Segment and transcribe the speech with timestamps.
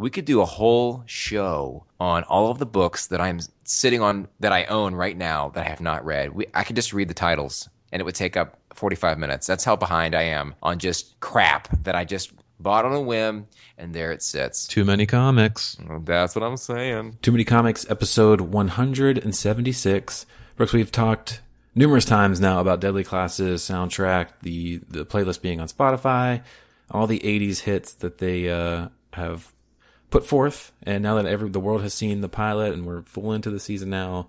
[0.00, 4.28] we could do a whole show on all of the books that I'm sitting on
[4.40, 6.32] that I own right now that I have not read.
[6.32, 9.46] We, I could just read the titles and it would take up 45 minutes.
[9.46, 13.46] That's how behind I am on just crap that I just bought on a whim
[13.76, 14.66] and there it sits.
[14.66, 15.76] Too many comics.
[16.04, 17.18] That's what I'm saying.
[17.20, 20.26] Too Many Comics, episode 176.
[20.56, 21.42] Brooks, we've talked
[21.74, 26.42] numerous times now about Deadly Classes soundtrack, the the playlist being on Spotify,
[26.90, 29.52] all the 80s hits that they uh, have
[30.10, 33.32] put forth, and now that every the world has seen the pilot and we're full
[33.32, 34.28] into the season now,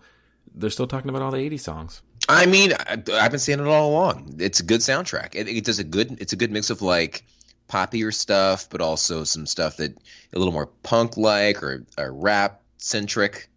[0.53, 2.01] they're still talking about all the 80s songs.
[2.29, 4.35] I mean, I, I've been saying it all along.
[4.39, 5.35] It's a good soundtrack.
[5.35, 6.21] It, it does a good.
[6.21, 7.23] It's a good mix of like
[7.67, 9.97] poppier stuff, but also some stuff that
[10.33, 13.49] a little more punk like or, or rap centric,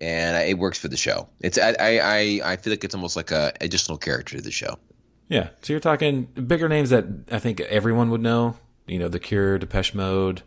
[0.00, 1.28] and it works for the show.
[1.40, 4.78] It's I, I I feel like it's almost like a additional character to the show.
[5.28, 8.56] Yeah, so you're talking bigger names that I think everyone would know.
[8.86, 10.42] You know, The Cure, Depeche Mode,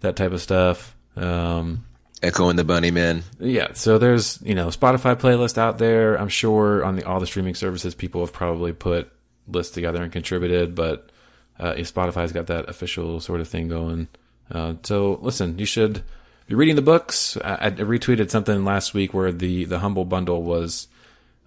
[0.00, 0.96] that type of stuff.
[1.16, 1.84] Um,
[2.22, 3.22] Echo and the Bunnymen.
[3.38, 6.16] Yeah, so there's you know Spotify playlist out there.
[6.16, 9.10] I'm sure on the all the streaming services, people have probably put
[9.46, 11.10] lists together and contributed, but
[11.58, 14.08] uh, Spotify's got that official sort of thing going.
[14.50, 16.02] Uh, so listen, you should
[16.46, 17.36] be reading the books.
[17.44, 20.88] I, I, retweeted something last week where the the humble bundle was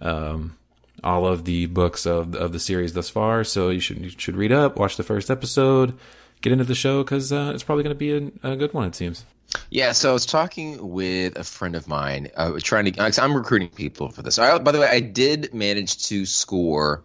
[0.01, 0.57] um,
[1.03, 3.43] all of the books of of the series thus far.
[3.43, 5.97] So you should you should read up, watch the first episode,
[6.41, 8.87] get into the show because uh, it's probably going to be a, a, good one.
[8.87, 9.25] It seems.
[9.69, 13.21] Yeah, so I was talking with a friend of mine, uh, trying to.
[13.21, 14.37] I'm recruiting people for this.
[14.37, 17.03] I, by the way, I did manage to score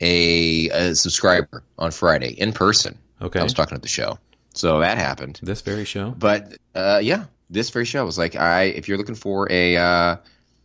[0.00, 2.98] a, a subscriber on Friday in person.
[3.20, 4.18] Okay, I was talking at the show,
[4.54, 5.40] so that happened.
[5.42, 8.98] This very show, but uh, yeah, this very show I was like, I if you're
[8.98, 10.16] looking for a uh,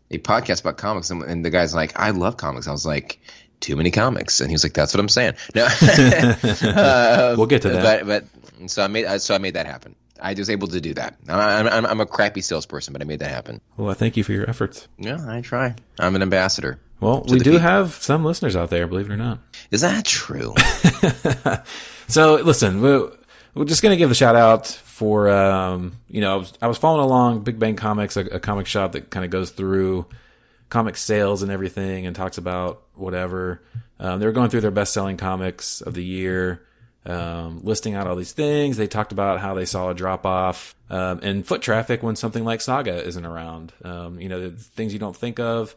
[0.09, 2.67] a podcast about comics, and, and the guy's like, I love comics.
[2.67, 3.19] I was like,
[3.59, 7.64] too many comics, and he was like, "That's what I'm saying." No, uh, we'll get
[7.64, 8.05] to that.
[8.05, 8.27] But,
[8.59, 9.95] but so I made so I made that happen.
[10.22, 11.16] I was able to do that.
[11.27, 13.61] I'm, I'm, I'm a crappy salesperson, but I made that happen.
[13.75, 14.88] Well, I thank you for your efforts.
[14.97, 15.75] Yeah, I try.
[15.99, 16.80] I'm an ambassador.
[16.99, 17.59] Well, we do people.
[17.59, 19.39] have some listeners out there, believe it or not.
[19.70, 20.55] Is that true?
[22.08, 23.11] so, listen, we're,
[23.54, 26.67] we're just going to give the shout out for, um, you know, I was, I
[26.67, 30.08] was, following along Big Bang Comics, a, a comic shop that kind of goes through
[30.70, 33.61] comic sales and everything and talks about whatever.
[34.00, 36.61] Um, they were going through their best selling comics of the year
[37.08, 38.78] um, listing out all these things.
[38.78, 42.44] They talked about how they saw a drop off um, in foot traffic when something
[42.44, 43.72] like Saga isn't around.
[43.83, 45.76] Um, you know, the things you don't think of.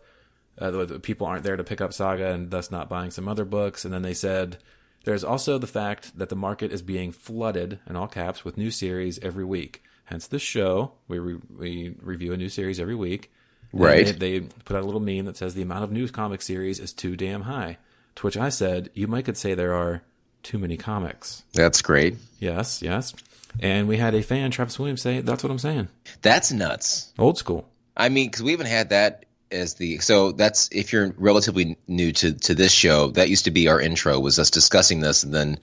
[0.58, 3.84] Uh, people aren't there to pick up Saga and thus not buying some other books.
[3.84, 4.58] And then they said
[5.04, 8.70] there's also the fact that the market is being flooded in all caps with new
[8.70, 9.82] series every week.
[10.04, 10.92] Hence this show.
[11.06, 13.30] We re- we review a new series every week.
[13.72, 14.06] Right.
[14.18, 16.80] They, they, put out a little meme that says the amount of new comic series
[16.80, 17.78] is too damn high.
[18.16, 20.02] To which I said, you might could say there are
[20.42, 21.44] too many comics.
[21.52, 22.16] That's great.
[22.38, 23.14] Yes, yes.
[23.60, 25.88] And we had a fan, Travis Williams, say, "That's what I'm saying."
[26.22, 27.12] That's nuts.
[27.18, 27.68] Old school.
[27.96, 32.12] I mean, because we haven't had that as the so that's if you're relatively new
[32.12, 33.10] to to this show.
[33.10, 35.58] That used to be our intro was us discussing this, and then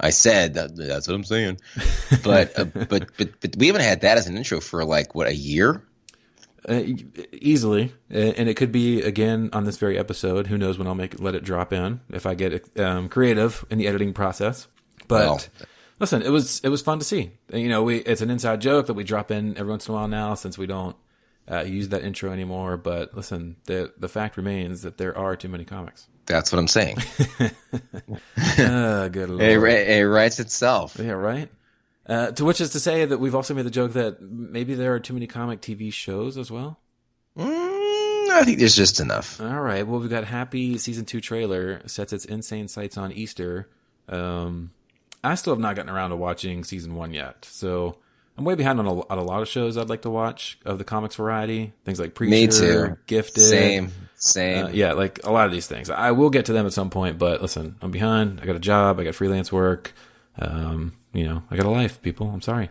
[0.00, 1.60] I said that, that's what I'm saying.
[2.22, 5.26] But uh, but but but we haven't had that as an intro for like what
[5.26, 5.82] a year.
[6.68, 6.82] Uh,
[7.32, 10.48] easily, and it could be again on this very episode.
[10.48, 13.78] Who knows when I'll make let it drop in if I get um, creative in
[13.78, 14.66] the editing process.
[15.06, 15.40] But well,
[16.00, 17.30] listen, it was it was fun to see.
[17.52, 19.96] You know, we it's an inside joke that we drop in every once in a
[19.96, 20.96] while now since we don't
[21.50, 22.76] uh, use that intro anymore.
[22.76, 26.08] But listen, the the fact remains that there are too many comics.
[26.26, 26.98] That's what I'm saying.
[28.58, 29.42] uh, good lord.
[29.42, 30.96] It, it writes itself.
[30.98, 31.48] Yeah, right.
[32.08, 34.94] Uh, to which is to say that we've also made the joke that maybe there
[34.94, 36.78] are too many comic TV shows as well.
[37.36, 39.40] Mm, I think there's just enough.
[39.40, 39.86] All right.
[39.86, 43.68] Well, we've got Happy season two trailer sets its insane sights on Easter.
[44.08, 44.70] Um,
[45.22, 47.98] I still have not gotten around to watching season one yet, so
[48.38, 50.78] I'm way behind on a, on a lot of shows I'd like to watch of
[50.78, 51.72] the comics variety.
[51.84, 52.96] Things like Preacher, Me too.
[53.06, 54.66] Gifted, same, same.
[54.66, 55.90] Uh, yeah, like a lot of these things.
[55.90, 58.40] I will get to them at some point, but listen, I'm behind.
[58.40, 58.98] I got a job.
[58.98, 59.92] I got freelance work.
[60.38, 62.30] Um, you know, I got a life, people.
[62.30, 62.70] I'm sorry.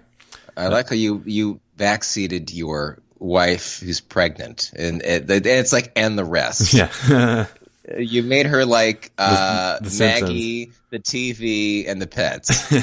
[0.55, 6.17] I like how you you backseated your wife who's pregnant, and, and it's like and
[6.17, 6.73] the rest.
[7.07, 7.45] Yeah.
[7.97, 12.73] you made her like uh, the, the Maggie, the TV, and the pets.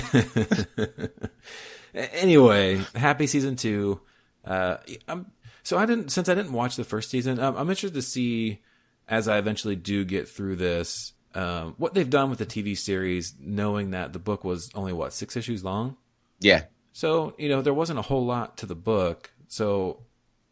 [1.94, 4.00] anyway, happy season two.
[4.44, 4.76] Uh,
[5.08, 5.30] I'm,
[5.62, 7.38] so I didn't since I didn't watch the first season.
[7.38, 8.60] I'm, I'm interested to see
[9.08, 13.34] as I eventually do get through this um, what they've done with the TV series,
[13.40, 15.96] knowing that the book was only what six issues long.
[16.40, 16.64] Yeah.
[16.92, 19.32] So you know there wasn't a whole lot to the book.
[19.48, 20.00] So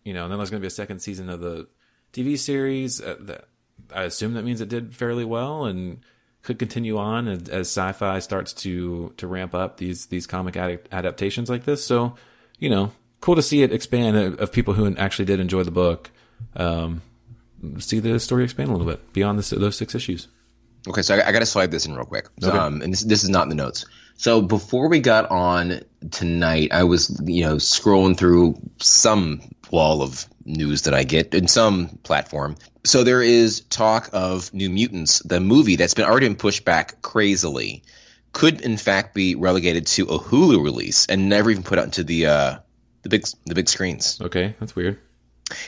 [0.04, 1.68] you know, then there's going to be a second season of the
[2.12, 3.00] TV series.
[3.00, 3.48] Uh, that
[3.94, 6.00] I assume that means it did fairly well and
[6.42, 10.88] could continue on as, as Syfy starts to to ramp up these these comic ad-
[10.90, 11.84] adaptations like this.
[11.84, 12.16] So
[12.58, 15.70] you know, cool to see it expand of, of people who actually did enjoy the
[15.70, 16.10] book.
[16.56, 17.02] Um,
[17.78, 20.26] see the story expand a little bit beyond this, those six issues.
[20.86, 22.28] Okay, so I, I got to slide this in real quick.
[22.42, 22.56] Okay.
[22.56, 23.84] Um, and this this is not in the notes.
[24.16, 25.80] So before we got on
[26.10, 29.40] tonight, I was you know scrolling through some
[29.70, 32.56] wall of news that I get in some platform.
[32.84, 37.00] So there is talk of New Mutants, the movie that's been already been pushed back
[37.00, 37.84] crazily,
[38.32, 42.04] could in fact be relegated to a Hulu release and never even put out into
[42.04, 42.58] the uh,
[43.02, 44.20] the big the big screens.
[44.20, 44.98] Okay, that's weird.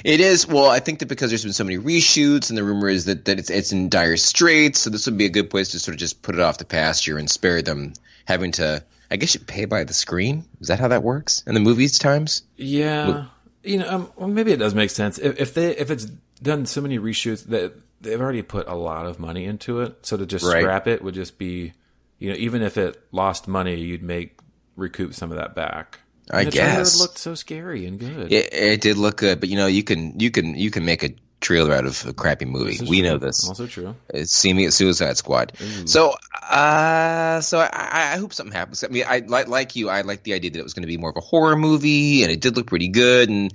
[0.04, 0.46] It is.
[0.46, 3.24] Well, I think that because there's been so many reshoots, and the rumor is that,
[3.26, 5.94] that it's it's in dire straits, so this would be a good place to sort
[5.94, 7.92] of just put it off the pasture and spare them
[8.24, 8.84] having to.
[9.10, 10.44] I guess you pay by the screen.
[10.60, 12.42] Is that how that works in the movies times?
[12.56, 13.26] Yeah,
[13.62, 16.06] you know, um, well, maybe it does make sense if, if they if it's
[16.42, 20.16] done so many reshoots that they've already put a lot of money into it, so
[20.16, 20.62] to just right.
[20.62, 21.72] scrap it would just be,
[22.18, 24.38] you know, even if it lost money, you'd make
[24.76, 26.00] recoup some of that back.
[26.30, 28.32] I guess it looked so scary and good.
[28.32, 31.02] It, it, did look good, but you know, you can you can you can make
[31.02, 32.78] a trailer out of a crappy movie.
[32.80, 33.10] We true.
[33.10, 33.46] know this.
[33.46, 33.94] Also true.
[34.08, 35.52] It's see me at Suicide Squad.
[35.60, 35.86] Ooh.
[35.86, 38.82] So, uh, so I, I, hope something happens.
[38.82, 39.90] I mean, I like like you.
[39.90, 42.22] I like the idea that it was going to be more of a horror movie,
[42.22, 43.28] and it did look pretty good.
[43.28, 43.52] And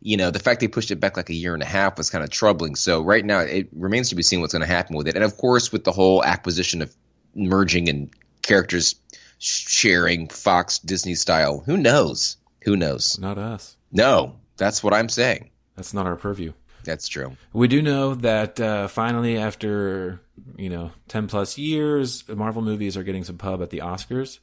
[0.00, 2.10] you know, the fact they pushed it back like a year and a half was
[2.10, 2.74] kind of troubling.
[2.74, 5.14] So right now, it remains to be seen what's going to happen with it.
[5.14, 6.94] And of course, with the whole acquisition of
[7.34, 8.10] merging and
[8.42, 8.96] characters
[9.38, 12.36] sharing Fox Disney style, who knows?
[12.64, 13.18] Who knows?
[13.18, 13.76] Not us.
[13.92, 15.50] No, that's what I'm saying.
[15.76, 16.52] That's not our purview.
[16.84, 17.36] That's true.
[17.52, 20.20] We do know that uh, finally, after
[20.56, 24.38] you know ten plus years, Marvel movies are getting some pub at the Oscars.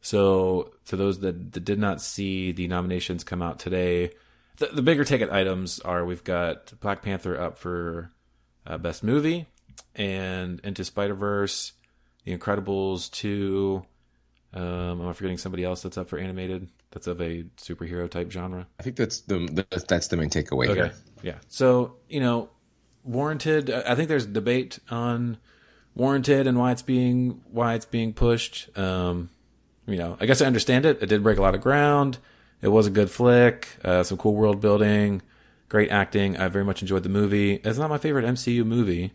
[0.00, 4.10] So, to those that, that did not see the nominations come out today,
[4.56, 8.10] the, the bigger ticket items are we've got Black Panther up for
[8.66, 9.46] uh, best movie,
[9.94, 11.72] and Into Spider Verse,
[12.24, 13.84] The Incredibles two.
[14.54, 16.68] Um, am I forgetting somebody else that's up for animated?
[16.90, 18.66] That's of a superhero type genre.
[18.78, 20.74] I think that's the that's the main takeaway okay.
[20.74, 20.92] here.
[21.22, 21.38] Yeah.
[21.48, 22.50] So you know,
[23.02, 23.70] warranted.
[23.70, 25.38] I think there's debate on
[25.94, 28.76] warranted and why it's being why it's being pushed.
[28.76, 29.30] Um,
[29.86, 31.02] you know, I guess I understand it.
[31.02, 32.18] It did break a lot of ground.
[32.60, 33.68] It was a good flick.
[33.82, 35.22] Uh, some cool world building,
[35.68, 36.36] great acting.
[36.36, 37.54] I very much enjoyed the movie.
[37.54, 39.12] It's not my favorite MCU movie.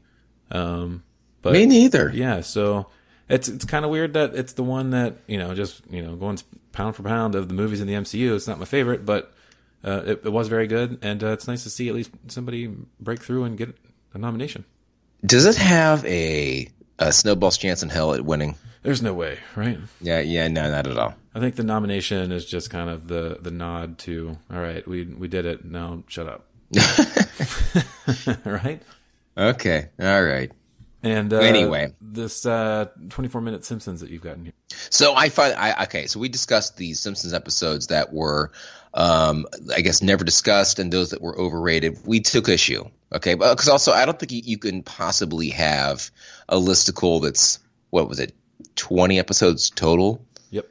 [0.52, 1.04] Um,
[1.42, 2.12] but me neither.
[2.14, 2.42] Yeah.
[2.42, 2.88] So
[3.30, 6.16] it's it's kind of weird that it's the one that you know just you know
[6.16, 6.40] going
[6.72, 8.36] pound for pound of the movies in the MCU.
[8.36, 9.34] It's not my favorite, but
[9.84, 12.74] uh, it, it, was very good, and uh, it's nice to see at least somebody
[13.00, 13.76] break through and get
[14.14, 14.66] a nomination.
[15.26, 16.68] Does it have a,
[17.00, 18.56] a snowball's chance in hell at winning?
[18.84, 19.80] There's no way, right?
[20.02, 21.16] Yeah, yeah, no, not at all.
[21.34, 25.04] I think the nomination is just kind of the the nod to all right, we
[25.04, 25.66] we did it.
[25.66, 26.46] Now shut up.
[28.46, 28.82] right?
[29.38, 29.90] Okay.
[30.00, 30.52] All right.
[31.04, 34.54] And uh, anyway, this uh, 24 minute Simpsons that you've gotten here.
[34.90, 36.08] So I find I okay.
[36.08, 38.52] So we discussed the Simpsons episodes that were,
[38.94, 39.46] um,
[39.76, 42.00] I guess, never discussed, and those that were overrated.
[42.06, 46.10] We took issue, okay, because also I don't think you, you, can possibly have
[46.50, 47.60] a listicle that's
[47.92, 48.34] what was it,
[48.76, 50.26] 20 episodes total.
[50.50, 50.68] Yep.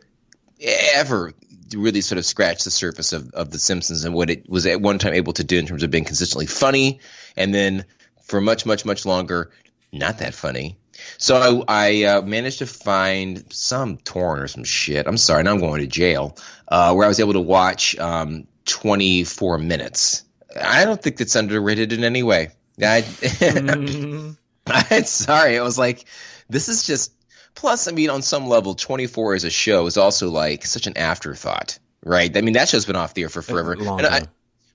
[0.60, 1.34] Ever
[1.74, 4.80] really sort of scratch the surface of, of the Simpsons and what it was at
[4.80, 7.00] one time able to do in terms of being consistently funny,
[7.36, 7.84] and then
[8.24, 9.52] for much, much, much longer
[9.92, 10.78] not that funny.
[11.18, 15.06] So I, I uh, managed to find some torrent or some shit.
[15.06, 16.36] I'm sorry, now I'm going to jail.
[16.68, 20.24] Uh, where I was able to watch um, 24 minutes.
[20.60, 22.50] I don't think that's underrated in any way.
[22.80, 24.36] I, mm.
[24.66, 25.58] I'm sorry.
[25.58, 26.04] I was like,
[26.48, 27.12] this is just.
[27.54, 30.98] Plus, I mean, on some level, 24 as a show is also like such an
[30.98, 32.36] afterthought, right?
[32.36, 33.72] I mean, that show's been off the air for forever.
[33.72, 34.26] And I,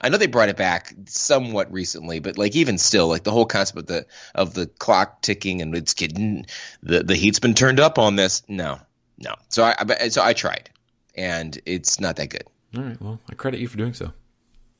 [0.01, 3.45] I know they brought it back somewhat recently, but like even still, like the whole
[3.45, 6.47] concept of the of the clock ticking and it's getting
[6.81, 8.41] the the heat's been turned up on this.
[8.47, 8.79] No,
[9.19, 9.35] no.
[9.49, 10.71] So I, I so I tried,
[11.15, 12.43] and it's not that good.
[12.75, 13.01] All right.
[13.01, 14.11] Well, I credit you for doing so.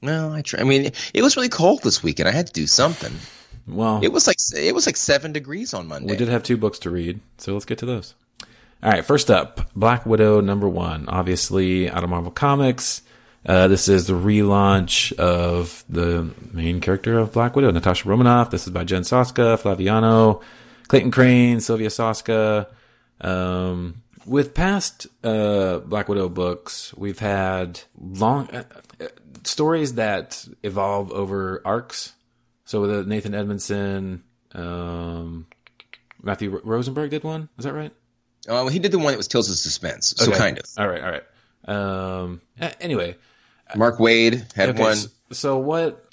[0.02, 0.62] Well, I try.
[0.62, 2.28] I mean, it was really cold this weekend.
[2.28, 3.14] I had to do something.
[3.68, 6.12] Well, it was like it was like seven degrees on Monday.
[6.12, 8.16] We did have two books to read, so let's get to those.
[8.82, 9.06] All right.
[9.06, 11.08] First up, Black Widow number one.
[11.08, 13.04] Obviously, out of Marvel Comics.
[13.46, 18.52] Uh, this is the relaunch of the main character of Black Widow, Natasha Romanoff.
[18.52, 20.42] This is by Jen Soska, Flaviano,
[20.88, 22.68] Clayton Crane, Sylvia Soska.
[23.20, 28.64] Um, with past uh, Black Widow books, we've had long uh,
[29.44, 32.14] stories that evolve over arcs.
[32.66, 35.48] So with Nathan Edmondson, um,
[36.22, 37.50] Matthew Rosenberg did one.
[37.58, 37.92] Is that right?
[38.48, 40.14] Oh, well, he did the one that was Tales of Suspense.
[40.18, 40.38] So okay.
[40.38, 40.66] kind of.
[40.78, 41.24] All right, all right.
[41.66, 42.42] Um,
[42.80, 43.16] anyway,
[43.76, 44.98] Mark Waid had okay, one.
[45.32, 46.08] So what?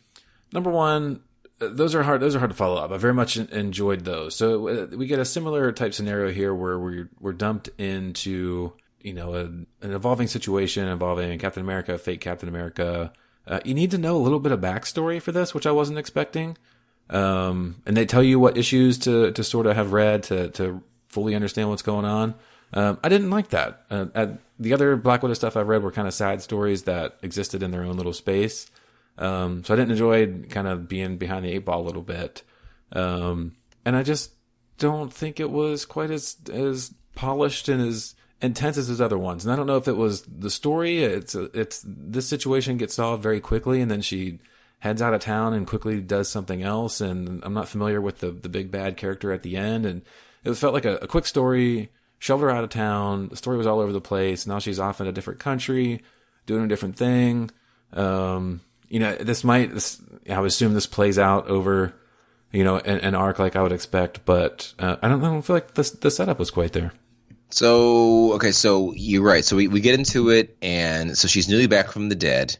[0.52, 1.20] Number one,
[1.58, 2.20] those are hard.
[2.20, 2.90] Those are hard to follow up.
[2.90, 4.34] I very much enjoyed those.
[4.36, 9.12] So uh, we get a similar type scenario here where we're we're dumped into you
[9.12, 13.12] know, a, an evolving situation involving Captain America, fake Captain America.
[13.46, 15.98] Uh, you need to know a little bit of backstory for this, which I wasn't
[15.98, 16.56] expecting.
[17.10, 20.82] Um, and they tell you what issues to, to sort of have read to, to
[21.08, 22.34] fully understand what's going on.
[22.74, 23.84] Um, I didn't like that.
[23.90, 27.18] Uh, at, the other Black Widow stuff I've read were kind of side stories that
[27.22, 28.70] existed in their own little space.
[29.16, 32.42] Um, so I didn't enjoy kind of being behind the eight ball a little bit.
[32.92, 34.32] Um, and I just
[34.78, 39.44] don't think it was quite as, as polished and as intense as his other ones.
[39.44, 41.02] And I don't know if it was the story.
[41.02, 44.38] It's, it's, this situation gets solved very quickly and then she
[44.80, 47.00] heads out of town and quickly does something else.
[47.00, 49.84] And I'm not familiar with the, the big bad character at the end.
[49.84, 50.02] And
[50.44, 53.28] it felt like a, a quick story shoved her out of town.
[53.28, 54.46] The story was all over the place.
[54.46, 56.02] Now she's off in a different country,
[56.46, 57.50] doing a different thing.
[57.92, 61.94] Um, you know, this might, this, I would assume this plays out over,
[62.52, 65.42] you know, an, an arc like I would expect, but uh, I don't, I don't
[65.42, 66.92] feel like the the setup was quite there.
[67.50, 69.44] So okay, so you're right.
[69.44, 72.56] So we, we get into it, and so she's newly back from the dead,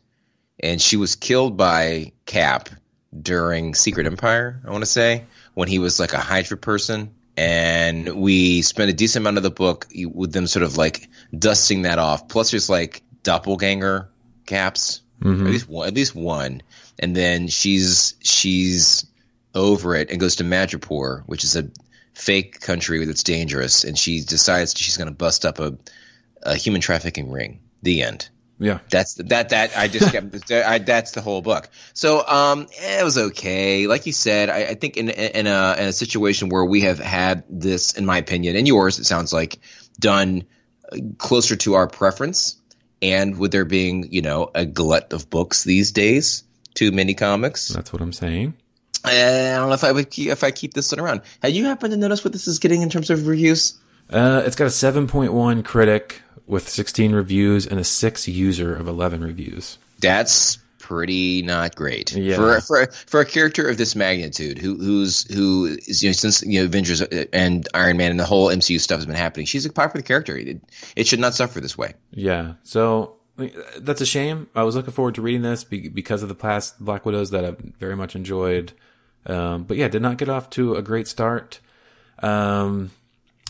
[0.61, 2.71] and she was killed by Cap
[3.19, 4.61] during Secret Empire.
[4.67, 5.25] I want to say
[5.55, 9.51] when he was like a Hydra person, and we spend a decent amount of the
[9.51, 12.27] book with them sort of like dusting that off.
[12.27, 14.09] Plus, there's like doppelganger
[14.45, 15.47] caps, mm-hmm.
[15.47, 16.63] at least one, at least one,
[16.99, 19.07] and then she's she's
[19.55, 21.71] over it and goes to Madripoor, which is a
[22.13, 25.79] fake country that's dangerous, and she decides she's going to bust up a,
[26.43, 27.61] a human trafficking ring.
[27.83, 28.29] The end.
[28.59, 29.51] Yeah, that's the, that.
[29.51, 30.51] That I just kept.
[30.53, 31.69] I, that's the whole book.
[31.95, 33.87] So um, it was okay.
[33.87, 36.99] Like you said, I, I think in in a in a situation where we have
[36.99, 39.61] had this, in my opinion, and yours, it sounds like
[39.99, 40.45] done
[41.19, 42.57] closer to our preference,
[43.01, 46.43] and with there being you know a glut of books these days,
[46.75, 47.69] too many comics.
[47.69, 48.55] That's what I'm saying.
[49.05, 49.13] I
[49.57, 51.23] don't know if I would keep, if I keep this one around.
[51.43, 53.79] Have you happened to notice what this is getting in terms of reviews?
[54.11, 59.23] Uh, it's got a 7.1 critic with 16 reviews and a six user of 11
[59.23, 59.79] reviews.
[60.01, 62.37] That's pretty not great yeah.
[62.37, 66.43] for for for a character of this magnitude who who's who is you know since
[66.43, 69.45] you know Avengers and Iron Man and the whole MCU stuff has been happening.
[69.45, 70.35] She's a popular character.
[70.39, 70.63] It,
[70.97, 71.93] it should not suffer this way.
[72.11, 72.55] Yeah.
[72.63, 73.17] So
[73.79, 74.49] that's a shame.
[74.55, 77.59] I was looking forward to reading this because of the past Black Widows that I've
[77.59, 78.73] very much enjoyed.
[79.27, 81.61] Um, but yeah, did not get off to a great start.
[82.21, 82.91] Um,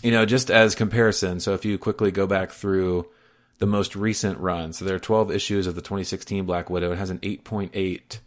[0.03, 3.09] you know, just as comparison, so if you quickly go back through
[3.59, 6.93] the most recent run, so there are 12 issues of the 2016 Black Widow.
[6.93, 8.19] It has an 8.8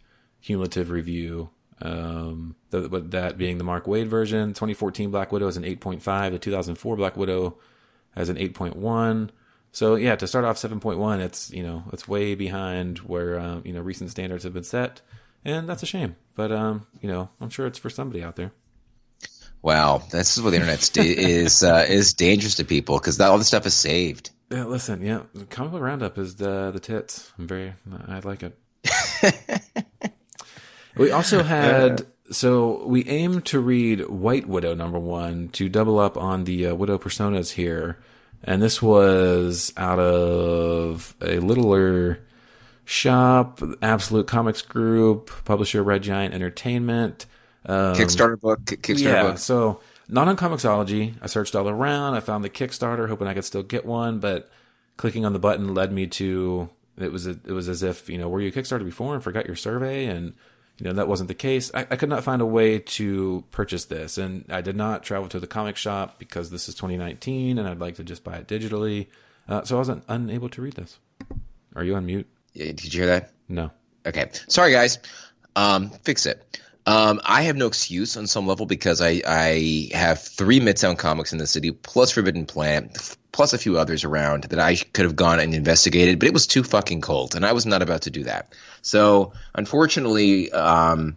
[0.42, 1.50] cumulative review.
[1.80, 4.50] Um, the, that being the Mark Waid version.
[4.50, 6.30] 2014 Black Widow is an 8.5.
[6.30, 7.58] The 2004 Black Widow
[8.14, 9.30] has an 8.1.
[9.72, 13.72] So yeah, to start off 7.1, it's you know it's way behind where uh, you
[13.72, 15.00] know recent standards have been set,
[15.46, 16.16] and that's a shame.
[16.34, 18.52] But um, you know, I'm sure it's for somebody out there.
[19.62, 23.46] Wow, this is what the internet is uh, is dangerous to people because all this
[23.46, 24.30] stuff is saved.
[24.50, 27.32] Yeah, listen, yeah, the comic book roundup is the the tits.
[27.38, 27.72] I'm very,
[28.08, 28.58] I like it.
[30.96, 36.16] we also had so we aim to read White Widow number one to double up
[36.16, 37.98] on the uh, Widow personas here,
[38.42, 42.18] and this was out of a littler
[42.84, 47.26] shop, Absolute Comics Group, publisher Red Giant Entertainment.
[47.66, 48.64] Um, Kickstarter book.
[48.64, 49.38] Kickstarter yeah, book.
[49.38, 51.14] So not on Comixology.
[51.22, 52.14] I searched all around.
[52.14, 54.50] I found the Kickstarter, hoping I could still get one, but
[54.96, 58.18] clicking on the button led me to it was a, it was as if you
[58.18, 60.34] know were you Kickstarter before and forgot your survey and
[60.78, 61.70] you know that wasn't the case.
[61.74, 65.28] I, I, could not find a way to purchase this, and I did not travel
[65.28, 68.48] to the comic shop because this is 2019, and I'd like to just buy it
[68.48, 69.06] digitally.
[69.48, 70.98] Uh, so I wasn't unable to read this.
[71.76, 72.26] Are you on mute?
[72.54, 73.32] Did you hear that?
[73.48, 73.70] No.
[74.06, 74.30] Okay.
[74.48, 74.98] Sorry, guys.
[75.54, 76.60] Um, fix it.
[76.86, 81.32] Um, I have no excuse on some level because I, I have three Midtown comics
[81.32, 85.14] in the city, plus Forbidden Planet, plus a few others around that I could have
[85.14, 88.10] gone and investigated, but it was too fucking cold, and I was not about to
[88.10, 88.52] do that.
[88.82, 91.16] So, unfortunately, um,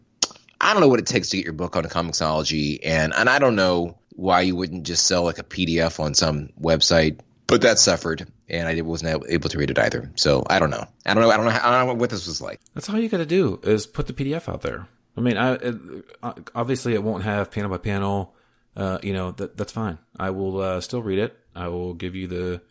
[0.62, 3.40] I don't know what it takes to get your book on Comixology, and and I
[3.40, 7.78] don't know why you wouldn't just sell like a PDF on some website but that
[7.78, 10.12] suffered, and I wasn't able to read it either.
[10.16, 10.86] So I don't know.
[11.06, 11.30] I don't know.
[11.30, 11.52] I don't know.
[11.52, 12.60] I don't know what this was like.
[12.74, 14.88] That's all you got to do is put the PDF out there.
[15.18, 15.76] I mean, I it,
[16.54, 18.34] obviously it won't have panel by panel.
[18.76, 19.98] Uh, you know that that's fine.
[20.20, 21.38] I will uh, still read it.
[21.56, 22.62] I will give you the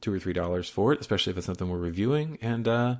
[0.00, 2.38] two or three dollars for it, especially if it's something we're reviewing.
[2.42, 2.96] And uh,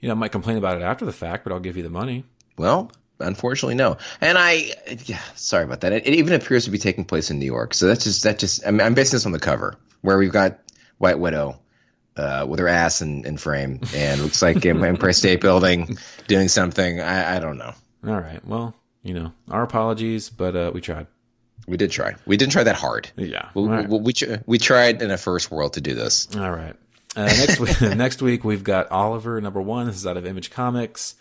[0.00, 1.90] you know, I might complain about it after the fact, but I'll give you the
[1.90, 2.24] money.
[2.56, 3.98] Well, unfortunately, no.
[4.20, 4.72] And I,
[5.04, 5.92] yeah, sorry about that.
[5.92, 7.74] It, it, even appears to be taking place in New York.
[7.74, 8.66] So that's just that just.
[8.66, 10.58] I'm, I'm basing this on the cover where we've got
[10.98, 11.60] White Widow
[12.16, 17.00] uh, with her ass in, in frame and looks like Empire State Building doing something.
[17.00, 17.74] I, I don't know.
[18.06, 18.44] All right.
[18.46, 21.06] Well, you know, our apologies, but uh, we tried.
[21.66, 22.16] We did try.
[22.26, 23.10] We didn't try that hard.
[23.16, 23.50] Yeah.
[23.54, 23.88] We, right.
[23.88, 24.12] we, we,
[24.46, 26.28] we tried in a first world to do this.
[26.36, 26.74] All right.
[27.16, 29.86] Uh, next week, next week we've got Oliver number one.
[29.86, 31.16] This is out of Image Comics.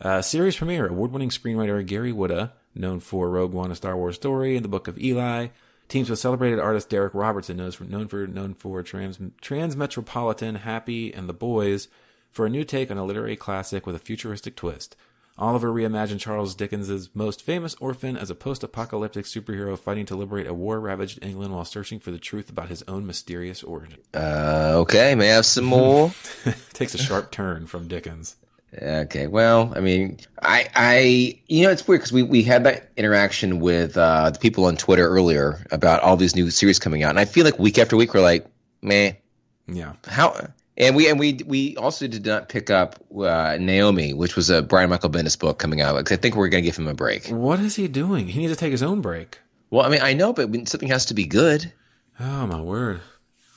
[0.00, 4.56] Uh, series premiere: award-winning screenwriter Gary Whitta, known for Rogue One, a Star Wars story,
[4.56, 5.48] and the Book of Eli,
[5.88, 11.12] teams with celebrated artist Darick Robertson, known for known for known for Trans Transmetropolitan, Happy,
[11.12, 11.88] and The Boys,
[12.30, 14.96] for a new take on a literary classic with a futuristic twist.
[15.38, 20.54] Oliver reimagined Charles Dickens' most famous orphan as a post-apocalyptic superhero fighting to liberate a
[20.54, 23.98] war-ravaged England while searching for the truth about his own mysterious origin.
[24.14, 26.12] Uh, okay, may I have some more?
[26.72, 28.36] Takes a sharp turn from Dickens.
[28.80, 32.90] Okay, well, I mean, I, I, you know, it's weird because we, we had that
[32.96, 37.10] interaction with uh, the people on Twitter earlier about all these new series coming out,
[37.10, 38.46] and I feel like week after week we're like,
[38.82, 39.16] man,
[39.68, 39.92] Yeah.
[40.06, 40.48] how?
[40.78, 44.62] And we and we we also did not pick up uh, Naomi, which was a
[44.62, 45.94] Brian Michael Bendis book coming out.
[45.94, 47.28] Like, I think we're gonna give him a break.
[47.28, 48.28] What is he doing?
[48.28, 49.38] He needs to take his own break.
[49.70, 51.72] Well, I mean, I know, but something has to be good.
[52.20, 53.00] Oh my word.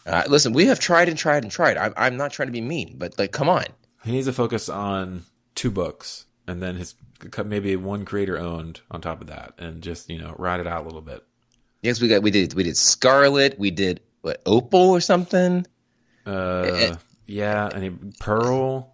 [0.06, 1.78] Uh, listen, we have tried and tried and tried.
[1.78, 3.66] I'm, I'm not trying to be mean, but like, come on.
[4.04, 5.24] He needs to focus on
[5.56, 6.96] two books and then his
[7.46, 10.84] maybe one creator owned on top of that and just, you know, ride it out
[10.84, 11.24] a little bit.
[11.82, 15.66] Yes, we got we did we did Scarlet, we did what Opal or something.
[16.26, 16.96] Uh
[17.30, 18.94] yeah, and he, Pearl,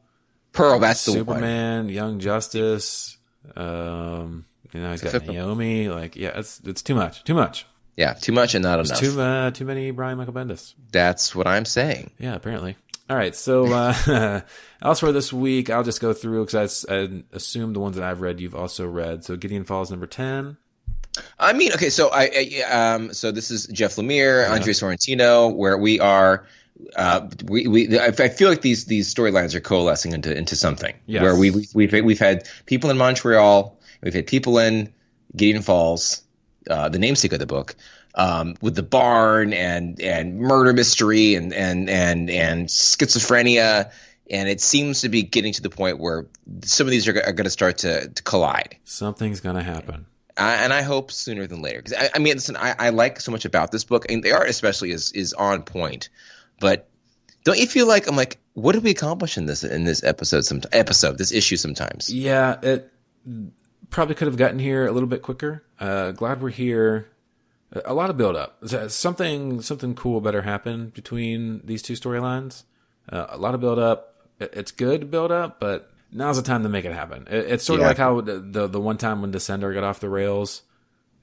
[0.51, 1.13] Pearl, that's the.
[1.13, 3.17] Superman, Young Justice,
[3.55, 7.23] um you know, he's got Except Naomi, like yeah, it's it's too much.
[7.23, 7.65] Too much.
[7.95, 8.99] Yeah, too much and not It's enough.
[8.99, 10.73] too uh, too many Brian Michael Bendis.
[10.91, 12.11] That's what I'm saying.
[12.19, 12.75] Yeah, apparently.
[13.09, 14.41] All right, so uh,
[14.81, 18.19] elsewhere this week, I'll just go through because I, I assume the ones that I've
[18.19, 19.23] read you've also read.
[19.23, 20.57] So Gideon Falls number ten.
[21.39, 22.29] I mean, okay, so I,
[22.67, 26.45] I um, so this is Jeff Lemire, Andre Sorrentino, where we are.
[26.95, 30.93] Uh, we, we I I feel like these these storylines are coalescing into into something
[31.05, 31.21] Yes.
[31.23, 34.93] where we we- we've we've had people in Montreal, we've had people in
[35.35, 36.21] Gideon Falls,
[36.69, 37.75] uh, the namesake of the book,
[38.13, 43.91] um, with the barn and and murder mystery and and and and schizophrenia,
[44.29, 46.25] and it seems to be getting to the point where
[46.63, 48.77] some of these are, are going to start to, to collide.
[48.83, 50.05] Something's gonna happen.
[50.37, 51.81] I, and I hope sooner than later.
[51.81, 54.33] Because I, I mean, listen, I, I like so much about this book, and the
[54.33, 56.09] art especially is is on point.
[56.59, 56.89] But
[57.43, 60.45] don't you feel like I'm like, what did we accomplish in this in this episode?
[60.45, 61.57] Some episode, this issue.
[61.57, 62.91] Sometimes, Yeah, it
[63.89, 65.63] probably could have gotten here a little bit quicker.
[65.79, 67.07] Uh, glad we're here.
[67.85, 68.57] A lot of build up.
[68.89, 72.63] Something something cool better happen between these two storylines.
[73.11, 74.13] Uh, a lot of build up.
[74.39, 77.27] It's good build up, but now's the time to make it happen.
[77.29, 77.85] It's sort Yeah.
[77.85, 80.61] of like how the, the the one time when Descender got off the rails,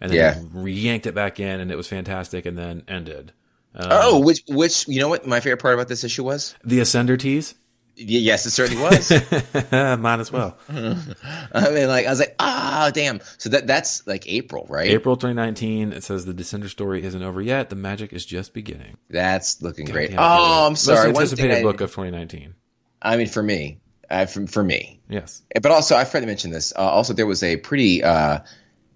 [0.01, 0.18] and then
[0.55, 0.68] Yeah.
[0.68, 3.33] yanked it back in, and it was fantastic, and then ended.
[3.74, 6.54] Oh, which which you know what my favorite part about this issue was?
[6.64, 7.54] The Ascender tease,
[7.94, 9.11] Yes, it certainly was.
[10.00, 10.56] might as well.
[10.68, 13.20] I mean, like I was like, ah, damn.
[13.38, 14.88] So that that's like April, right?
[14.88, 15.92] April 2019.
[15.92, 17.68] It says the Descender story isn't over yet.
[17.70, 18.96] The magic is just beginning.
[19.11, 20.11] That's looking great.
[20.11, 21.12] Damn, Oh, I'm sorry.
[21.12, 22.54] Most anticipated I, book of 2019.
[23.02, 25.42] I mean, for me, uh, for, for me, Yes.
[25.61, 26.72] but also I forgot to mention this.
[26.74, 28.38] Uh, also, there was a pretty uh,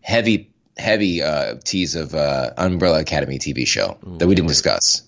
[0.00, 5.02] heavy, heavy uh, tease of uh, Umbrella Academy TV show that we didn't discuss.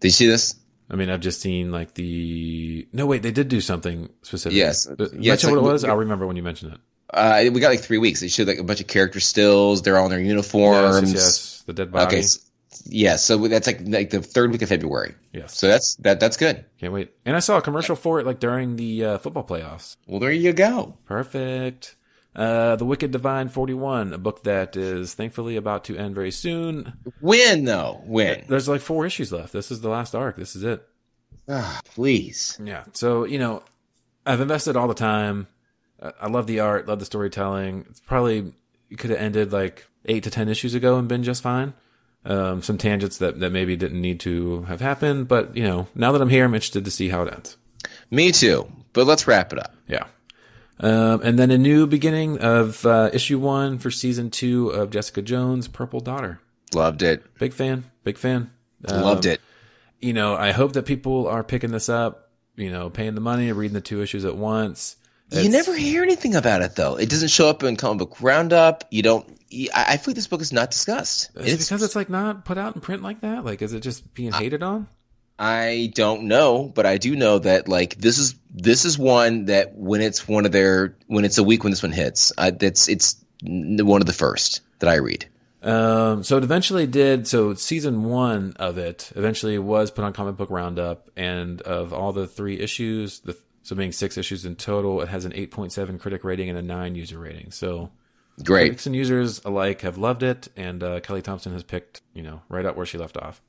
[0.00, 0.54] Did you see this?
[0.88, 2.86] I mean, I've just seen like the.
[2.92, 4.56] No, wait, they did do something specific.
[4.56, 4.86] Yes.
[4.86, 5.84] Uh, Yes, mention what like- it was.
[5.84, 6.78] I'll remember when you mention it.
[7.12, 8.20] Uh, we got like three weeks.
[8.20, 9.82] They showed like a bunch of character stills.
[9.82, 11.12] They're all in their uniforms.
[11.12, 11.62] yes, yes.
[11.66, 12.16] The dead body.
[12.18, 12.26] Okay.
[12.84, 15.14] Yeah, so that's like like the third week of February.
[15.32, 15.56] Yes.
[15.56, 16.64] So that's that that's good.
[16.78, 17.10] Can't wait.
[17.24, 19.96] And I saw a commercial for it like during the uh, football playoffs.
[20.06, 20.98] Well, there you go.
[21.06, 21.95] Perfect.
[22.36, 26.92] Uh, the Wicked Divine 41, a book that is thankfully about to end very soon.
[27.22, 28.44] Win though, win.
[28.46, 29.54] There's like four issues left.
[29.54, 30.36] This is the last arc.
[30.36, 30.86] This is it.
[31.48, 32.58] Ah, please.
[32.62, 32.84] Yeah.
[32.92, 33.62] So, you know,
[34.26, 35.46] I've invested all the time.
[36.02, 37.86] I I love the art, love the storytelling.
[37.88, 38.52] It's probably,
[38.90, 41.72] it could have ended like eight to 10 issues ago and been just fine.
[42.26, 45.28] Um, some tangents that, that maybe didn't need to have happened.
[45.28, 47.56] But, you know, now that I'm here, I'm interested to see how it ends.
[48.10, 48.70] Me too.
[48.92, 49.74] But let's wrap it up.
[49.86, 50.04] Yeah.
[50.78, 55.22] Um, and then a new beginning of uh, issue one for season two of Jessica
[55.22, 56.40] Jones, Purple Daughter.
[56.74, 57.22] Loved it.
[57.38, 57.90] Big fan.
[58.04, 58.50] Big fan.
[58.86, 59.40] Um, Loved it.
[60.00, 63.50] you know, I hope that people are picking this up, you know, paying the money,
[63.52, 64.96] reading the two issues at once.
[65.30, 66.96] You never hear anything about it though.
[66.96, 68.84] It doesn't show up in comic book roundup.
[68.90, 69.26] You don't.
[69.74, 71.30] I, I feel like this book is not discussed.
[71.36, 73.44] Is it because it's like not put out in print like that?
[73.44, 74.86] Like, is it just being hated on?
[75.38, 79.76] I don't know, but I do know that like this is this is one that
[79.76, 82.88] when it's one of their when it's a week when this one hits, uh, that's
[82.88, 85.26] it's one of the first that I read.
[85.62, 87.26] Um, so it eventually did.
[87.26, 92.12] So season one of it eventually was put on Comic Book Roundup, and of all
[92.12, 96.22] the three issues, the so being six issues in total, it has an 8.7 critic
[96.22, 97.50] rating and a nine user rating.
[97.50, 97.90] So
[98.44, 98.66] Great.
[98.66, 102.42] Critics and users alike have loved it, and uh, Kelly Thompson has picked, you know,
[102.48, 103.40] right up where she left off.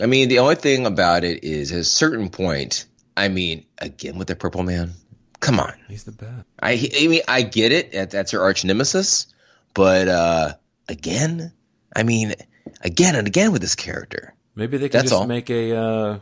[0.00, 4.18] I mean, the only thing about it is, at a certain point, I mean, again
[4.18, 4.92] with the Purple Man,
[5.40, 5.74] come on.
[5.88, 6.46] He's the best.
[6.60, 8.10] I, I mean, I get it.
[8.10, 9.26] That's her arch nemesis,
[9.74, 10.54] but uh,
[10.88, 11.52] again,
[11.94, 12.34] I mean,
[12.80, 14.34] again and again with this character.
[14.54, 15.26] Maybe they can That's just all.
[15.26, 16.18] make a uh,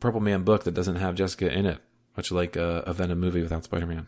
[0.00, 1.78] Purple Man book that doesn't have Jessica in it,
[2.16, 4.06] much like uh, a Venom movie without Spider Man.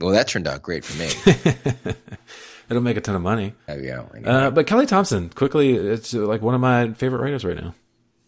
[0.00, 1.94] Well, that turned out great for me.
[2.68, 3.54] It'll make a ton of money.
[3.68, 7.44] Uh, yeah, Uh, but Kelly Thompson, quickly, it's uh, like one of my favorite writers
[7.44, 7.74] right now.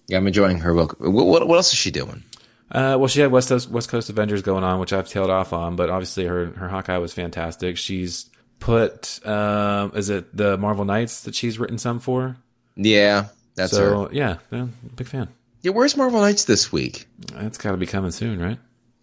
[0.06, 0.96] Yeah, I'm enjoying her book.
[0.98, 2.22] What, what, what else is she doing?
[2.70, 5.52] Uh, well, she had West Coast, West Coast Avengers going on, which I've tailed off
[5.52, 7.76] on, but obviously her her Hawkeye was fantastic.
[7.76, 12.36] She's put, um, is it the Marvel Knights that she's written some for?
[12.76, 14.08] Yeah, that's her.
[14.12, 15.28] yeah, yeah, big fan.
[15.60, 17.06] Yeah, where's Marvel Knights this week?
[17.36, 18.58] It's got to be coming soon, right?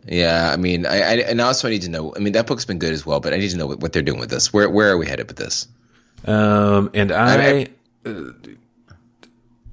[0.05, 2.13] Yeah, I mean, I, I and also I need to know.
[2.15, 3.93] I mean, that book's been good as well, but I need to know what, what
[3.93, 4.51] they're doing with this.
[4.51, 5.67] Where where are we headed with this?
[6.25, 7.67] Um, and I,
[8.05, 8.23] uh,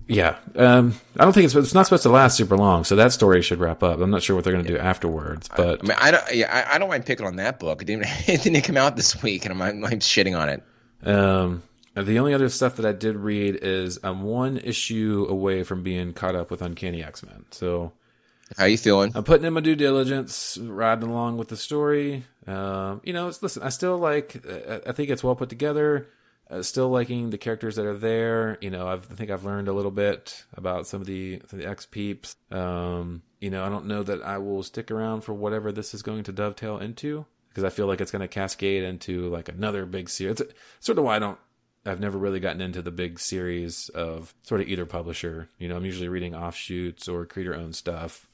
[0.09, 3.12] yeah, um, I don't think it's it's not supposed to last super long, so that
[3.12, 4.01] story should wrap up.
[4.01, 6.35] I'm not sure what they're going to do afterwards, but I mean, I don't.
[6.35, 7.83] Yeah, I, I don't mind picking on that book.
[7.83, 8.07] It didn't.
[8.27, 10.62] It didn't come out this week, and I'm, I'm, I'm shitting on it.
[11.07, 11.62] Um,
[11.94, 16.14] the only other stuff that I did read is I'm one issue away from being
[16.14, 17.44] caught up with Uncanny X Men.
[17.51, 17.92] So
[18.57, 19.12] How you feeling?
[19.14, 22.25] I'm putting in my due diligence, riding along with the story.
[22.47, 24.42] Um, you know, it's, listen, I still like.
[24.49, 26.09] I I think it's well put together.
[26.51, 28.57] Uh, still liking the characters that are there.
[28.63, 31.59] You know, I've, I think I've learned a little bit about some of the some
[31.59, 32.37] of the X peeps.
[32.51, 36.03] Um, you know, I don't know that I will stick around for whatever this is
[36.03, 39.85] going to dovetail into because I feel like it's going to cascade into like another
[39.85, 40.41] big series.
[40.41, 41.39] It's sort of why I don't.
[41.85, 45.49] I've never really gotten into the big series of sort of either publisher.
[45.59, 48.27] You know, I'm usually reading offshoots or creator owned stuff.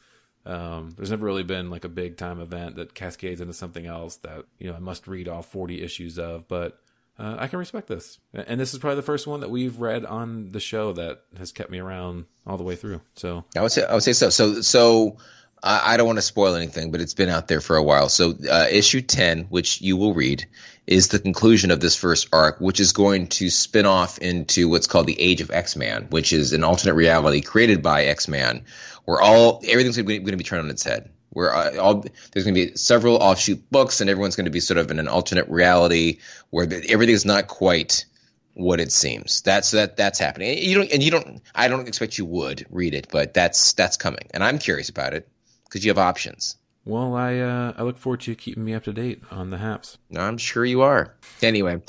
[0.46, 4.16] Um, there's never really been like a big time event that cascades into something else
[4.18, 6.46] that you know I must read all 40 issues of.
[6.48, 6.78] But
[7.18, 10.04] uh, I can respect this, and this is probably the first one that we've read
[10.04, 13.00] on the show that has kept me around all the way through.
[13.14, 14.30] So I would say I would say so.
[14.30, 15.18] So so
[15.62, 18.08] I, I don't want to spoil anything, but it's been out there for a while.
[18.08, 20.46] So uh, issue ten, which you will read,
[20.86, 24.88] is the conclusion of this first arc, which is going to spin off into what's
[24.88, 28.64] called the Age of X Man, which is an alternate reality created by X Man,
[29.04, 31.10] where all everything's going to be turned on its head.
[31.34, 34.60] Where uh, all there's going to be several offshoot books, and everyone's going to be
[34.60, 36.20] sort of in an alternate reality
[36.50, 38.06] where the, everything is not quite
[38.54, 39.42] what it seems.
[39.42, 40.58] That's that that's happening.
[40.58, 41.42] You don't and you don't.
[41.54, 45.12] I don't expect you would read it, but that's that's coming, and I'm curious about
[45.14, 45.28] it
[45.64, 46.56] because you have options.
[46.84, 49.58] well, I uh, I look forward to you keeping me up to date on the
[49.58, 49.98] Haps.
[50.16, 51.14] I'm sure you are.
[51.42, 51.82] Anyway,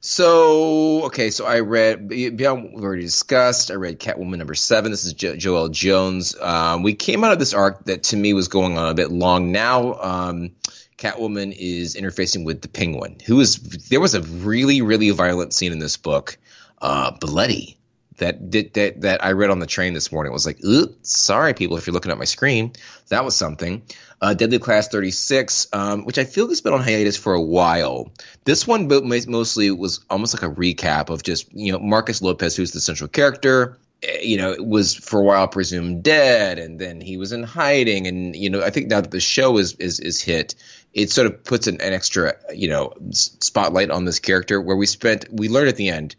[0.00, 3.70] so okay, so I read beyond we've already discussed.
[3.70, 4.90] I read Catwoman number seven.
[4.90, 6.36] This is jo- Joelle Jones.
[6.40, 9.10] Um, we came out of this arc that to me was going on a bit
[9.10, 9.50] long.
[9.50, 10.50] Now, um,
[10.96, 13.56] Catwoman is interfacing with the Penguin, who is
[13.88, 16.38] there was a really really violent scene in this book,
[16.80, 17.74] uh, bloody.
[18.18, 20.32] That, did, that that I read on the train this morning.
[20.32, 20.58] It was like,
[21.02, 22.72] sorry people, if you're looking at my screen,
[23.10, 23.82] that was something.
[24.20, 28.10] Uh, Deadly Class 36, um, which I feel has been on hiatus for a while.
[28.44, 32.72] This one mostly was almost like a recap of just, you know, Marcus Lopez, who's
[32.72, 37.16] the central character, eh, you know, was for a while presumed dead, and then he
[37.16, 38.08] was in hiding.
[38.08, 40.56] And, you know, I think now that the show is, is, is hit,
[40.92, 44.86] it sort of puts an, an extra, you know, spotlight on this character where we
[44.86, 46.16] spent, we learned at the end,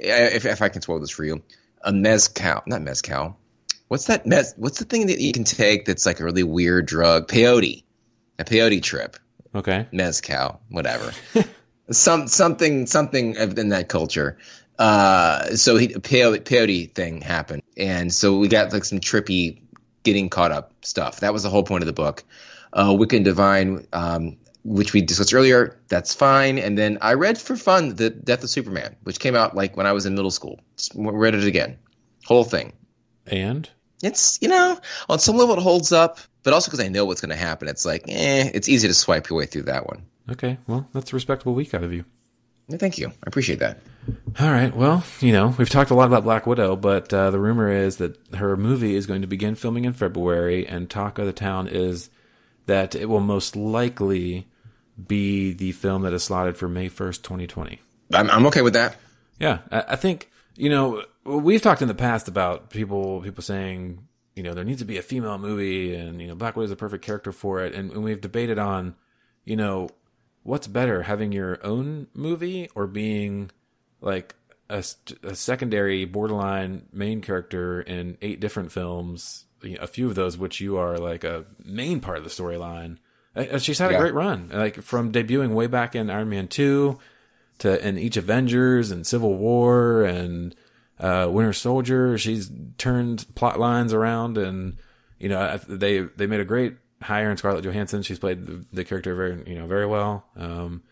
[0.00, 1.42] eh, if, if I can spoil this for you,
[1.82, 3.36] a mezcal, not mezcal.
[3.92, 4.54] What's that mez?
[4.56, 7.28] What's the thing that you can take that's like a really weird drug?
[7.28, 7.84] Peyote,
[8.38, 9.18] a peyote trip,
[9.54, 11.12] Okay, mezcal, whatever.
[11.90, 14.38] Some something something of- in that culture.
[14.78, 19.60] Uh, so he peyote, peyote thing happened, and so we got like some trippy
[20.04, 21.20] getting caught up stuff.
[21.20, 22.24] That was the whole point of the book.
[22.72, 26.58] Uh, Wicked Divine, um, which we discussed earlier, that's fine.
[26.58, 29.86] And then I read for fun the Death of Superman, which came out like when
[29.86, 30.60] I was in middle school.
[30.78, 31.76] Just read it again,
[32.24, 32.72] whole thing
[33.26, 33.68] and
[34.02, 37.20] it's you know on some level it holds up but also because i know what's
[37.20, 40.02] going to happen it's like eh it's easy to swipe your way through that one
[40.30, 42.04] okay, well, that's a respectable week out of you.
[42.68, 43.80] Yeah, thank you i appreciate that
[44.40, 44.74] All right.
[44.74, 47.96] Well, you know, we've talked a lot about Black Widow, but uh, the rumor is
[47.98, 51.68] that her movie is going to begin filming in February, and talk of the town
[51.68, 52.08] is
[52.66, 54.46] that it will most likely
[55.08, 57.80] be the film that is slotted for May 1st, 2020.
[58.14, 58.96] i'm, I'm okay with that
[59.40, 64.06] Yeah, I, I think you know we've talked in the past about people people saying
[64.34, 66.70] you know there needs to be a female movie, and you know Black Widow is
[66.70, 68.94] the perfect character for it, and, and we've debated on
[69.44, 69.88] you know
[70.42, 73.50] what's better having your own movie or being
[74.00, 74.34] like
[74.68, 74.84] a,
[75.22, 80.36] a secondary borderline main character in eight different films you know, a few of those
[80.36, 82.98] which you are like a main part of the storyline.
[83.58, 86.98] She's had a great run like from debuting way back in iron man 2
[87.58, 90.54] to in each Avengers and Civil War and
[91.02, 92.16] uh, Winter Soldier.
[92.16, 94.76] She's turned plot lines around, and
[95.18, 98.02] you know they they made a great hire in Scarlett Johansson.
[98.02, 100.24] She's played the, the character very you know very well.
[100.36, 100.82] Um,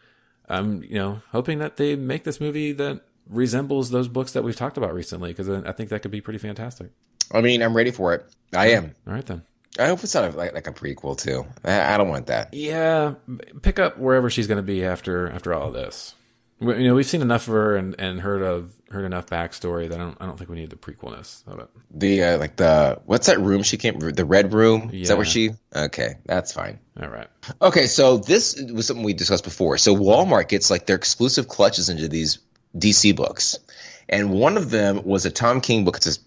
[0.48, 4.56] I'm you know hoping that they make this movie that resembles those books that we've
[4.56, 6.90] talked about recently because I think that could be pretty fantastic.
[7.32, 8.26] I mean, I'm ready for it.
[8.52, 8.94] I am.
[9.06, 9.42] All right then.
[9.78, 11.46] I hope it's not like, like a prequel too.
[11.64, 12.52] I, I don't want that.
[12.52, 13.14] Yeah,
[13.62, 16.14] pick up wherever she's going to be after after all of this.
[16.60, 19.98] You know, we've seen enough of her and, and heard of heard enough backstory that
[19.98, 21.68] I don't I don't think we need the prequelness of it.
[21.90, 24.90] The uh, like the what's that room she came the red room?
[24.92, 26.80] Is that where she okay that's fine.
[27.00, 27.28] All right.
[27.62, 29.78] okay so this was something we discussed before.
[29.78, 32.40] So Walmart gets like their exclusive clutches into these
[32.76, 33.58] DC books.
[34.08, 35.96] And one of them was a Tom King book.
[35.96, 36.20] It's a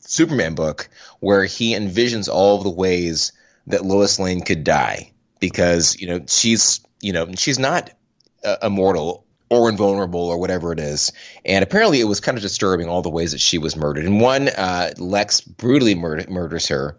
[0.00, 0.88] Superman book
[1.20, 3.32] where he envisions all of the ways
[3.68, 7.90] that Lois Lane could die because you know she's you know she's not
[8.44, 11.12] uh, immortal or invulnerable or whatever it is.
[11.44, 14.04] And apparently, it was kind of disturbing all the ways that she was murdered.
[14.04, 16.96] And one, uh, Lex brutally murder- murders her.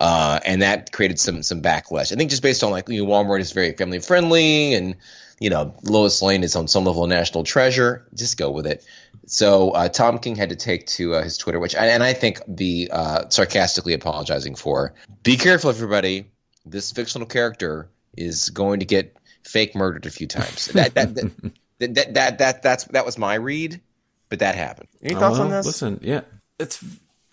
[0.00, 2.12] Uh, and that created some some backlash.
[2.12, 4.94] I think just based on like you know, Walmart is very family friendly, and
[5.40, 8.06] you know Lois Lane is on some level a national treasure.
[8.14, 8.86] Just go with it.
[9.26, 12.40] So uh, Tom King had to take to uh, his Twitter, which and I think
[12.52, 14.94] be uh, sarcastically apologizing for.
[15.24, 16.30] Be careful, everybody.
[16.64, 20.66] This fictional character is going to get fake murdered a few times.
[20.66, 23.80] That that that, that, that, that, that that's that was my read,
[24.28, 24.88] but that happened.
[25.02, 25.56] Any thoughts on uh-huh.
[25.56, 25.66] this?
[25.66, 26.22] Listen, yeah,
[26.58, 26.84] it's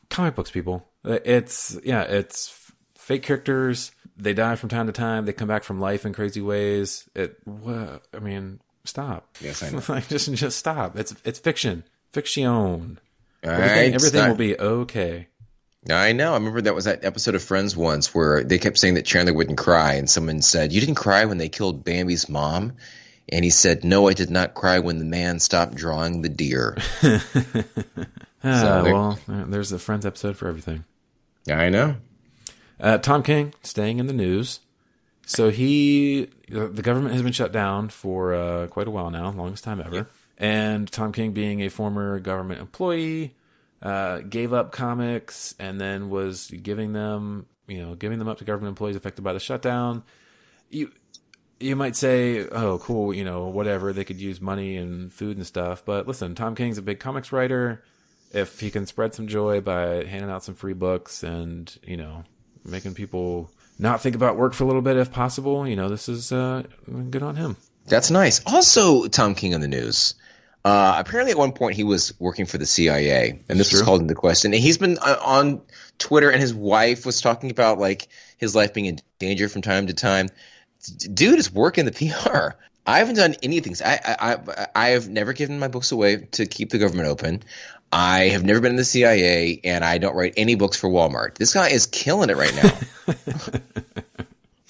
[0.09, 0.87] comic books, people.
[1.03, 3.91] It's yeah, it's fake characters.
[4.17, 5.25] They die from time to time.
[5.25, 7.07] They come back from life in crazy ways.
[7.15, 7.37] It.
[7.45, 9.35] Well, I mean, stop.
[9.41, 9.81] Yes, I know.
[9.89, 10.97] like just just stop.
[10.97, 11.83] It's it's fiction.
[12.11, 12.99] Fiction.
[13.43, 14.29] All Everything, right, everything stop.
[14.29, 15.27] will be okay.
[15.89, 16.31] I know.
[16.31, 19.33] I remember that was that episode of Friends once where they kept saying that Chandler
[19.33, 22.73] wouldn't cry, and someone said, "You didn't cry when they killed Bambi's mom,"
[23.29, 26.77] and he said, "No, I did not cry when the man stopped drawing the deer."
[28.47, 30.83] Ah, So there- well, there's a Friends episode for everything.
[31.49, 31.95] I know.
[32.79, 34.59] Uh, Tom King staying in the news.
[35.25, 39.63] So he, the government has been shut down for uh, quite a while now, longest
[39.63, 40.07] time ever.
[40.37, 43.33] And Tom King, being a former government employee,
[43.81, 48.43] uh, gave up comics and then was giving them, you know, giving them up to
[48.43, 50.03] government employees affected by the shutdown.
[50.69, 50.91] You,
[51.59, 53.93] you might say, oh, cool, you know, whatever.
[53.93, 55.83] They could use money and food and stuff.
[55.85, 57.83] But listen, Tom King's a big comics writer.
[58.31, 62.23] If he can spread some joy by handing out some free books and, you know,
[62.65, 66.09] making people not think about work for a little bit if possible, you know, this
[66.09, 66.63] is uh,
[67.09, 67.55] good on him.
[67.87, 68.41] That's nice.
[68.45, 70.15] Also, Tom King on the news.
[70.65, 74.01] Uh, apparently, at one point, he was working for the CIA, and this was called
[74.01, 74.51] into question.
[74.51, 75.61] And he's been uh, on
[75.99, 79.85] Twitter, and his wife was talking about like his life being in danger from time
[79.87, 80.27] to time.
[80.85, 82.57] D- Dude is working the PR.
[82.87, 83.75] I haven't done anything.
[83.83, 87.43] I, I I I have never given my books away to keep the government open.
[87.91, 91.35] I have never been in the CIA, and I don't write any books for Walmart.
[91.35, 92.77] This guy is killing it right now.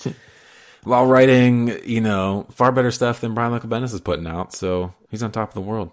[0.84, 4.94] While writing, you know, far better stuff than Brian Michael Bendis is putting out, so
[5.10, 5.92] he's on top of the world.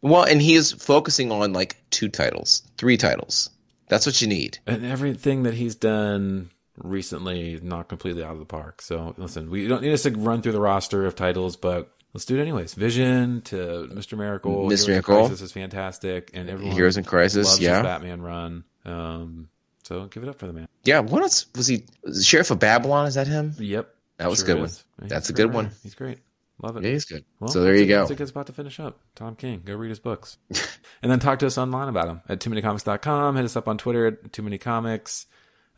[0.00, 3.50] well, and he is focusing on like two titles, three titles.
[3.88, 4.58] That's what you need.
[4.66, 6.50] And everything that he's done
[6.82, 8.82] recently not completely out of the park.
[8.82, 12.24] So listen, we don't need us to run through the roster of titles, but let's
[12.24, 12.74] do it anyways.
[12.74, 14.18] Vision to Mr.
[14.18, 14.68] Miracle, Mr.
[14.68, 15.18] Heroes Miracle.
[15.20, 17.82] Crisis is fantastic, and everyone Heroes in Crisis, yeah.
[17.82, 18.64] Batman run.
[18.84, 19.48] Um,
[19.84, 20.68] so give it up for the man.
[20.84, 21.84] Yeah, what else was he?
[22.22, 23.06] Sheriff of Babylon?
[23.06, 23.54] Is that him?
[23.58, 24.66] Yep, That was sure a good one.
[24.66, 24.84] is.
[25.00, 25.70] He's That's a great good one.
[25.82, 26.18] He's great.
[26.60, 26.84] Love it.
[26.84, 27.24] Yeah, he's good.
[27.40, 28.00] Well, so there you go.
[28.00, 29.00] That's a good spot to finish up.
[29.16, 29.62] Tom King.
[29.64, 30.38] Go read his books.
[31.02, 33.34] and then talk to us online about him at too many comics.com.
[33.34, 35.26] Hit us up on Twitter at too many comics.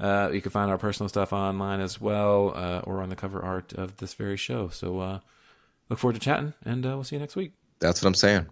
[0.00, 3.42] Uh, you can find our personal stuff online as well, uh, or on the cover
[3.42, 4.68] art of this very show.
[4.68, 5.18] So, uh,
[5.88, 7.52] look forward to chatting and, uh, we'll see you next week.
[7.80, 8.46] That's what I'm saying.